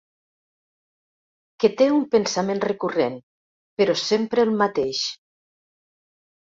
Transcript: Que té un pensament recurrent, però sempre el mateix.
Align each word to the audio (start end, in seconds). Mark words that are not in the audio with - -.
Que 1.63 1.69
té 1.81 1.87
un 1.97 2.07
pensament 2.15 2.63
recurrent, 2.65 3.21
però 3.83 3.99
sempre 4.07 4.49
el 4.51 4.59
mateix. 4.65 5.07